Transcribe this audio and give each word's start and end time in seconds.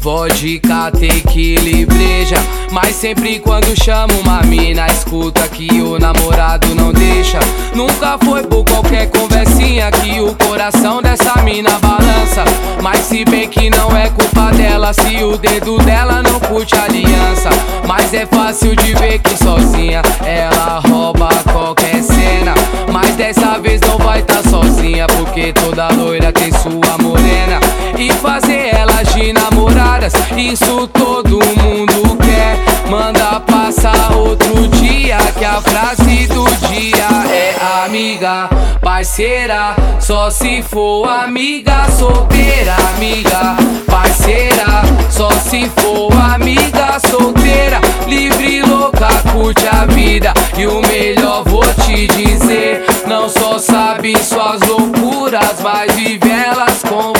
Vodka, 0.00 0.92
tequila 0.92 1.86
breja. 1.86 2.36
Mas 2.70 2.94
sempre 2.94 3.40
quando 3.40 3.74
chamo 3.82 4.12
uma 4.20 4.40
mina 4.42 4.86
Escuta 4.86 5.48
que 5.48 5.82
o 5.82 5.98
namorado 5.98 6.72
não 6.72 6.92
deixa. 6.92 7.40
Nunca 7.74 8.16
foi 8.24 8.44
por 8.44 8.64
qualquer 8.64 9.10
conversinha 9.10 9.90
Que 9.90 10.20
o 10.20 10.36
coração 10.36 11.02
dessa 11.02 11.42
mina 11.42 11.70
balança. 11.80 12.44
Mas 12.80 12.98
se 13.00 13.24
bem 13.24 13.48
que 13.48 13.68
não 13.68 13.96
é 13.96 14.08
culpa 14.08 14.52
dela 14.52 14.92
Se 14.92 15.24
o 15.24 15.36
dedo 15.36 15.78
dela 15.78 16.22
não 16.22 16.38
curte 16.38 16.76
aliança. 16.76 17.50
Mas 17.88 18.14
é 18.14 18.24
fácil 18.24 18.76
de 18.76 18.94
ver 18.94 19.18
que 19.18 19.36
sozinha 19.36 20.00
Ela 20.24 20.80
rouba 20.86 21.28
qualquer 21.52 22.04
cena. 22.04 22.54
Mas 22.92 23.16
dessa 23.16 23.58
vez 23.58 23.80
não 23.80 23.98
vai 23.98 24.22
tá 24.22 24.40
sozinha 24.48 25.08
Porque 25.08 25.52
toda 25.52 25.88
loira 25.88 26.30
tem 26.30 26.52
sua 26.52 26.85
Passar 33.76 34.16
outro 34.16 34.66
dia 34.68 35.18
Que 35.38 35.44
a 35.44 35.60
frase 35.60 36.26
do 36.28 36.44
dia 36.68 37.08
é 37.30 37.84
amiga 37.84 38.48
Parceira, 38.80 39.76
só 40.00 40.30
se 40.30 40.62
for 40.62 41.06
amiga 41.06 41.86
Solteira, 41.90 42.74
amiga 42.94 43.56
Parceira, 43.86 44.82
só 45.10 45.30
se 45.30 45.70
for 45.76 46.10
amiga 46.34 46.98
Solteira, 47.10 47.78
livre, 48.06 48.62
louca, 48.62 49.08
curte 49.30 49.66
a 49.68 49.84
vida 49.86 50.32
E 50.56 50.66
o 50.66 50.80
melhor 50.80 51.44
vou 51.44 51.64
te 51.84 52.06
dizer 52.06 52.86
Não 53.06 53.28
só 53.28 53.58
sabe 53.58 54.16
suas 54.16 54.60
loucuras 54.62 55.60
Mas 55.62 55.92
vive 55.94 56.30
elas 56.30 56.82
com 56.82 57.15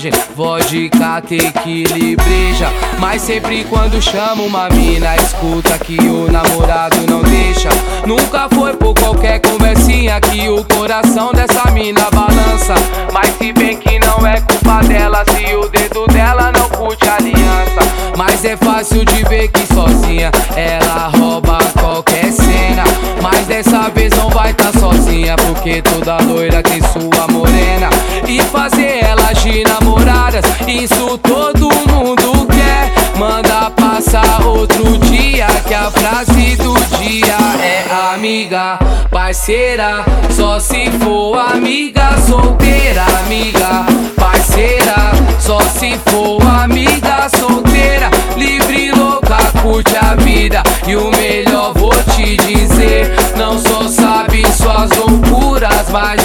viagem 0.00 0.12
Vodka, 0.34 1.20
tequila 1.20 1.98
e 1.98 2.16
breja 2.16 2.70
Mas 2.98 3.22
sempre 3.22 3.64
quando 3.64 4.00
chama 4.00 4.42
uma 4.42 4.68
mina 4.70 5.14
Escuta 5.16 5.78
que 5.78 5.98
o 5.98 6.30
namorado 6.30 6.96
não 7.08 7.22
deixa. 7.22 7.68
Nunca 8.06 8.48
foi 8.48 8.72
por 8.74 8.94
qualquer 8.94 9.40
conversinha 9.40 10.20
Que 10.20 10.48
o 10.48 10.64
coração 10.64 11.32
dessa 11.32 11.70
mina 11.70 12.08
balança. 12.10 12.74
Mas 13.12 13.36
se 13.36 13.52
bem 13.52 13.76
que 13.76 13.98
não 13.98 14.26
é 14.26 14.40
culpa 14.40 14.80
dela 14.86 15.24
Se 15.26 15.54
o 15.54 15.68
dedo 15.68 16.06
dela 16.06 16.50
não 16.52 16.68
curte 16.70 17.06
aliança. 17.08 17.80
Mas 18.16 18.44
é 18.44 18.56
fácil 18.56 19.04
de 19.04 19.22
ver 19.24 19.48
que 19.48 19.66
sozinha 19.74 20.30
Ela 20.56 21.10
rouba 21.16 21.58
qualquer 21.78 22.32
cena. 22.32 22.84
Mas 23.22 23.46
dessa 23.46 23.90
vez 23.90 24.16
não 24.16 24.30
vai 24.30 24.54
tá 24.54 24.72
sozinha 24.72 25.36
Porque 25.36 25.82
toda 25.82 26.16
loira 26.22 26.62
tem 26.62 26.80
sua 26.80 27.28
morena 27.28 27.90
E 28.30 28.40
fazer 28.42 29.04
elas 29.04 29.42
de 29.42 29.64
namoradas. 29.64 30.44
Isso 30.66 31.18
todo 31.18 31.68
mundo 31.90 32.46
quer. 32.46 33.18
Manda 33.18 33.70
passar 33.72 34.46
outro 34.46 34.96
dia 34.98 35.46
Que 35.66 35.74
a 35.74 35.90
frase 35.90 36.56
do 36.56 36.72
dia 36.98 37.36
é 37.62 37.80
amiga 38.14 38.78
Parceira, 39.10 40.04
só 40.30 40.60
se 40.60 40.90
for 40.92 41.36
amiga 41.36 42.16
Solteira, 42.26 43.04
amiga. 43.24 43.86
Parceira, 44.16 45.12
só 45.38 45.58
se 45.60 45.98
for 46.06 46.40
amiga 46.46 47.28
Solteira, 47.36 48.10
livre, 48.36 48.92
louca, 48.92 49.36
curte 49.62 49.96
a 49.96 50.14
vida. 50.14 50.62
E 50.86 50.96
o 50.96 51.10
melhor 51.10 51.72
vou 51.74 51.92
te 52.14 52.36
dizer 52.36 53.12
Não 53.36 53.58
só 53.58 53.88
sabe 53.88 54.44
suas 54.56 54.90
loucuras 54.96 55.88
Mas 55.90 56.20